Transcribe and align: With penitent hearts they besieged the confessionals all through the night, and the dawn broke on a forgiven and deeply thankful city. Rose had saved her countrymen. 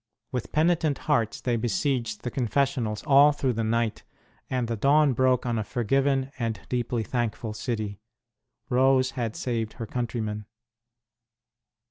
With 0.31 0.51
penitent 0.51 0.97
hearts 1.05 1.41
they 1.41 1.57
besieged 1.57 2.23
the 2.23 2.31
confessionals 2.31 3.03
all 3.03 3.31
through 3.31 3.53
the 3.53 3.63
night, 3.63 4.01
and 4.49 4.67
the 4.67 4.75
dawn 4.75 5.13
broke 5.13 5.45
on 5.45 5.59
a 5.59 5.63
forgiven 5.63 6.31
and 6.39 6.59
deeply 6.69 7.03
thankful 7.03 7.53
city. 7.53 7.99
Rose 8.67 9.11
had 9.11 9.35
saved 9.35 9.73
her 9.73 9.85
countrymen. 9.85 10.47